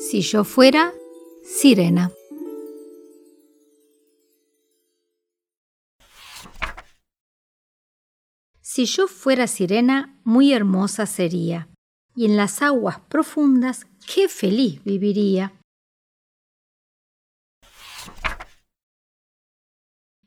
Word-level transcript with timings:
Si 0.00 0.22
yo 0.22 0.44
fuera 0.44 0.94
sirena. 1.44 2.10
Si 8.62 8.86
yo 8.86 9.06
fuera 9.08 9.46
sirena, 9.46 10.18
muy 10.24 10.54
hermosa 10.54 11.04
sería, 11.04 11.68
y 12.16 12.24
en 12.24 12.38
las 12.38 12.62
aguas 12.62 12.98
profundas 13.10 13.86
qué 14.12 14.30
feliz 14.30 14.82
viviría. 14.84 15.52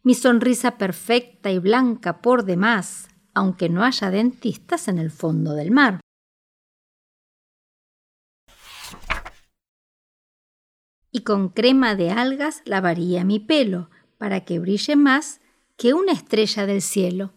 Mi 0.03 0.13
sonrisa 0.13 0.77
perfecta 0.77 1.49
y 1.49 1.57
blanca 1.57 2.21
por 2.21 2.45
demás, 2.45 3.07
aunque 3.33 3.69
no 3.69 3.83
haya 3.83 4.11
dentistas 4.11 4.87
en 4.87 4.99
el 4.99 5.09
fondo 5.09 5.55
del 5.55 5.71
mar. 5.71 5.99
Y 11.16 11.22
con 11.22 11.49
crema 11.49 11.95
de 11.95 12.09
algas 12.09 12.63
lavaría 12.66 13.23
mi 13.23 13.40
pelo, 13.40 13.91
para 14.17 14.44
que 14.45 14.58
brille 14.58 14.95
más 14.95 15.41
que 15.77 15.94
una 15.94 16.12
estrella 16.12 16.66
del 16.66 16.81
cielo. 16.81 17.34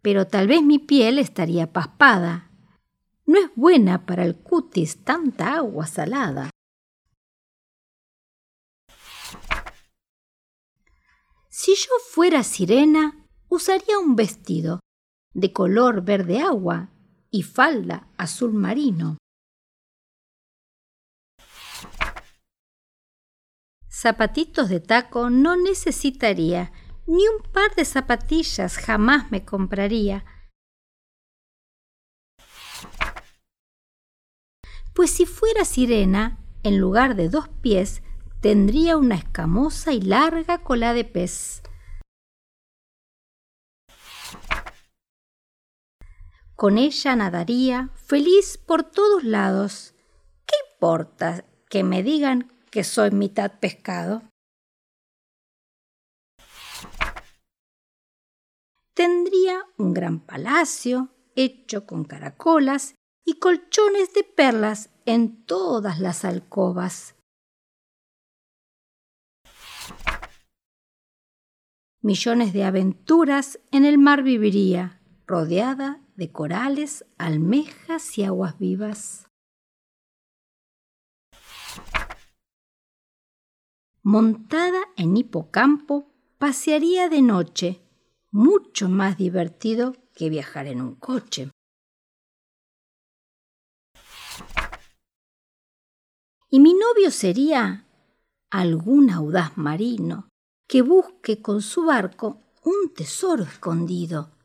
Pero 0.00 0.28
tal 0.28 0.46
vez 0.46 0.62
mi 0.62 0.78
piel 0.78 1.18
estaría 1.18 1.72
paspada. 1.72 2.52
No 3.26 3.40
es 3.40 3.50
buena 3.56 4.06
para 4.06 4.24
el 4.24 4.36
cutis 4.36 5.02
tanta 5.02 5.56
agua 5.56 5.88
salada. 5.88 6.50
Si 11.48 11.74
yo 11.74 11.90
fuera 12.12 12.44
sirena, 12.44 13.26
usaría 13.48 13.98
un 13.98 14.14
vestido 14.14 14.78
de 15.34 15.52
color 15.52 16.02
verde 16.04 16.40
agua 16.40 16.90
y 17.30 17.42
falda 17.42 18.08
azul 18.16 18.52
marino. 18.52 19.18
Zapatitos 23.88 24.68
de 24.68 24.80
taco 24.80 25.30
no 25.30 25.56
necesitaría, 25.56 26.72
ni 27.06 27.26
un 27.28 27.42
par 27.52 27.74
de 27.74 27.84
zapatillas 27.84 28.78
jamás 28.78 29.30
me 29.30 29.44
compraría. 29.44 30.24
Pues 34.94 35.10
si 35.10 35.26
fuera 35.26 35.64
sirena, 35.64 36.38
en 36.62 36.78
lugar 36.78 37.14
de 37.14 37.28
dos 37.28 37.48
pies, 37.48 38.02
tendría 38.40 38.96
una 38.96 39.16
escamosa 39.16 39.92
y 39.92 40.00
larga 40.00 40.58
cola 40.62 40.94
de 40.94 41.04
pez. 41.04 41.62
Con 46.60 46.76
ella 46.76 47.16
nadaría 47.16 47.88
feliz 47.94 48.58
por 48.58 48.82
todos 48.84 49.24
lados. 49.24 49.94
¿Qué 50.44 50.54
importa 50.74 51.46
que 51.70 51.82
me 51.84 52.02
digan 52.02 52.52
que 52.70 52.84
soy 52.84 53.12
mitad 53.12 53.58
pescado? 53.60 54.24
Tendría 58.92 59.64
un 59.78 59.94
gran 59.94 60.20
palacio 60.20 61.08
hecho 61.34 61.86
con 61.86 62.04
caracolas 62.04 62.94
y 63.24 63.38
colchones 63.38 64.12
de 64.12 64.24
perlas 64.24 64.90
en 65.06 65.46
todas 65.46 65.98
las 65.98 66.26
alcobas. 66.26 67.14
millones 72.02 72.52
de 72.52 72.64
aventuras 72.64 73.60
en 73.70 73.86
el 73.86 73.96
mar 73.96 74.22
viviría, 74.22 75.00
rodeada 75.26 76.02
de 76.20 76.30
corales, 76.30 77.06
almejas 77.16 78.18
y 78.18 78.24
aguas 78.24 78.58
vivas. 78.58 79.26
Montada 84.02 84.82
en 84.98 85.16
hipocampo, 85.16 86.12
pasearía 86.36 87.08
de 87.08 87.22
noche, 87.22 87.80
mucho 88.30 88.90
más 88.90 89.16
divertido 89.16 89.96
que 90.14 90.28
viajar 90.28 90.66
en 90.66 90.82
un 90.82 90.94
coche. 90.94 91.50
Y 96.50 96.60
mi 96.60 96.74
novio 96.74 97.10
sería 97.10 97.86
algún 98.50 99.08
audaz 99.08 99.56
marino 99.56 100.28
que 100.68 100.82
busque 100.82 101.40
con 101.40 101.62
su 101.62 101.86
barco 101.86 102.42
un 102.62 102.92
tesoro 102.92 103.44
escondido. 103.44 104.39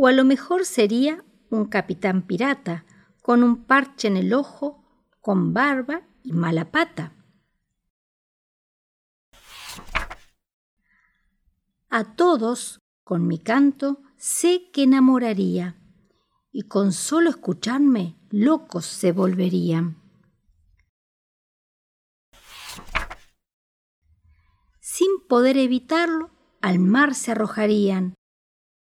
O 0.00 0.06
a 0.06 0.12
lo 0.12 0.24
mejor 0.24 0.64
sería 0.64 1.24
un 1.50 1.64
capitán 1.64 2.22
pirata 2.22 2.84
con 3.20 3.42
un 3.42 3.64
parche 3.64 4.06
en 4.06 4.16
el 4.16 4.32
ojo, 4.32 4.84
con 5.20 5.52
barba 5.52 6.02
y 6.22 6.32
mala 6.32 6.70
pata. 6.70 7.12
A 11.90 12.14
todos, 12.14 12.78
con 13.02 13.26
mi 13.26 13.40
canto, 13.40 14.00
sé 14.16 14.70
que 14.72 14.84
enamoraría, 14.84 15.76
y 16.52 16.68
con 16.68 16.92
solo 16.92 17.28
escucharme 17.28 18.16
locos 18.30 18.86
se 18.86 19.10
volverían. 19.10 19.96
sin 24.98 25.20
poder 25.28 25.56
evitarlo, 25.58 26.30
al 26.60 26.80
mar 26.80 27.14
se 27.14 27.30
arrojarían, 27.30 28.14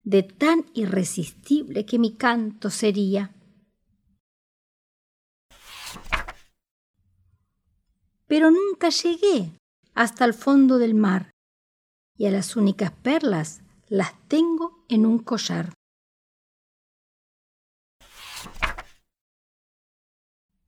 de 0.04 0.24
tan 0.24 0.66
irresistible 0.74 1.86
que 1.86 2.00
mi 2.00 2.16
canto 2.16 2.70
sería. 2.70 3.34
Pero 8.28 8.52
nunca 8.52 8.90
llegué 8.90 9.52
hasta 9.94 10.26
el 10.26 10.34
fondo 10.34 10.78
del 10.78 10.94
mar, 10.96 11.32
y 12.18 12.26
a 12.26 12.32
las 12.32 12.56
únicas 12.56 12.92
perlas 12.92 13.62
las 13.88 14.14
tengo 14.28 14.84
en 14.90 15.06
un 15.06 15.20
collar. 15.20 15.74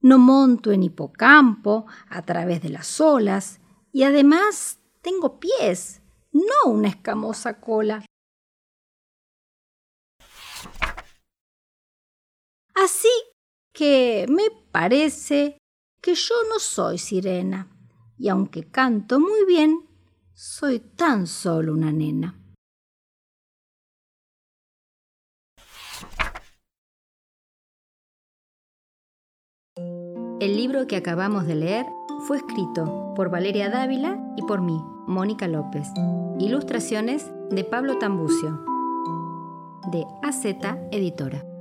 No 0.02 0.20
monto 0.20 0.72
en 0.72 0.84
hipocampo 0.84 1.88
a 2.08 2.22
través 2.24 2.62
de 2.62 2.70
las 2.70 3.02
olas, 3.02 3.60
y 3.92 4.04
además 4.04 4.80
tengo 5.02 5.40
pies, 5.40 6.02
no 6.32 6.72
una 6.72 6.90
escamosa 6.90 7.60
cola. 7.60 8.06
Así 12.86 13.10
que 13.74 14.28
me 14.30 14.44
parece 14.72 15.58
que 16.04 16.14
yo 16.14 16.36
no 16.48 16.60
soy 16.60 17.00
sirena, 17.00 17.68
y 18.16 18.30
aunque 18.30 18.70
canto 18.70 19.20
muy 19.20 19.44
bien, 19.48 19.90
soy 20.36 20.80
tan 20.80 21.26
solo 21.26 21.74
una 21.74 21.92
nena. 21.92 22.40
El 30.40 30.56
libro 30.56 30.86
que 30.86 30.96
acabamos 30.96 31.48
de 31.48 31.56
leer 31.56 31.88
fue 32.28 32.38
escrito 32.38 33.14
por 33.16 33.32
Valeria 33.32 33.72
Dávila 33.72 34.36
y 34.38 34.44
por 34.44 34.62
mí, 34.62 34.80
Mónica 35.08 35.48
López. 35.48 35.88
Ilustraciones 36.38 37.32
de 37.50 37.64
Pablo 37.64 37.98
Tambucio, 37.98 38.64
de 39.92 40.06
AZ 40.22 40.46
Editora. 40.92 41.55